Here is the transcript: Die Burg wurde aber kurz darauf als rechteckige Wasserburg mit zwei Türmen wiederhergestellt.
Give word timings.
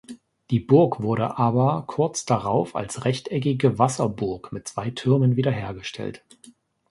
Die 0.49 0.59
Burg 0.59 1.03
wurde 1.03 1.37
aber 1.37 1.83
kurz 1.85 2.25
darauf 2.25 2.75
als 2.75 3.05
rechteckige 3.05 3.77
Wasserburg 3.77 4.51
mit 4.51 4.67
zwei 4.67 4.89
Türmen 4.89 5.35
wiederhergestellt. 5.35 6.25